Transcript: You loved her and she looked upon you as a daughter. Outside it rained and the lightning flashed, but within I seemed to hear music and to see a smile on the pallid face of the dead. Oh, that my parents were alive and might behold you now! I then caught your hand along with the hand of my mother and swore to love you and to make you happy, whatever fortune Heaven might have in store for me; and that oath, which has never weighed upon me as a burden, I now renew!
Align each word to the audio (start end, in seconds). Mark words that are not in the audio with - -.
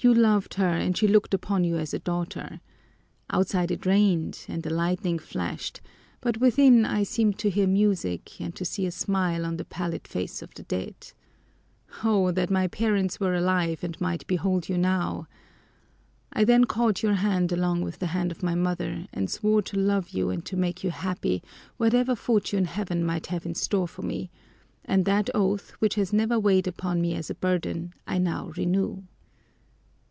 You 0.00 0.12
loved 0.12 0.52
her 0.54 0.68
and 0.68 0.94
she 0.94 1.08
looked 1.08 1.32
upon 1.32 1.64
you 1.64 1.78
as 1.78 1.94
a 1.94 1.98
daughter. 1.98 2.60
Outside 3.30 3.70
it 3.70 3.86
rained 3.86 4.44
and 4.48 4.62
the 4.62 4.68
lightning 4.68 5.18
flashed, 5.18 5.80
but 6.20 6.36
within 6.36 6.84
I 6.84 7.04
seemed 7.04 7.38
to 7.38 7.48
hear 7.48 7.66
music 7.66 8.38
and 8.38 8.54
to 8.54 8.66
see 8.66 8.84
a 8.84 8.90
smile 8.90 9.46
on 9.46 9.56
the 9.56 9.64
pallid 9.64 10.06
face 10.06 10.42
of 10.42 10.52
the 10.52 10.62
dead. 10.64 10.94
Oh, 12.02 12.32
that 12.32 12.50
my 12.50 12.66
parents 12.68 13.18
were 13.18 13.32
alive 13.34 13.82
and 13.82 13.98
might 13.98 14.26
behold 14.26 14.68
you 14.68 14.76
now! 14.76 15.26
I 16.34 16.44
then 16.44 16.64
caught 16.66 17.02
your 17.02 17.14
hand 17.14 17.50
along 17.50 17.80
with 17.80 17.98
the 17.98 18.08
hand 18.08 18.30
of 18.30 18.42
my 18.42 18.54
mother 18.54 19.06
and 19.10 19.30
swore 19.30 19.62
to 19.62 19.78
love 19.78 20.10
you 20.10 20.28
and 20.28 20.44
to 20.44 20.54
make 20.56 20.84
you 20.84 20.90
happy, 20.90 21.42
whatever 21.78 22.14
fortune 22.14 22.66
Heaven 22.66 23.02
might 23.06 23.28
have 23.28 23.46
in 23.46 23.54
store 23.54 23.88
for 23.88 24.02
me; 24.02 24.30
and 24.84 25.06
that 25.06 25.30
oath, 25.34 25.70
which 25.78 25.94
has 25.94 26.12
never 26.12 26.38
weighed 26.38 26.66
upon 26.66 27.00
me 27.00 27.14
as 27.14 27.30
a 27.30 27.34
burden, 27.34 27.94
I 28.06 28.18
now 28.18 28.52
renew! 28.54 29.04